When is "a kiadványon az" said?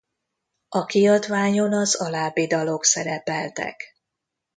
0.69-1.95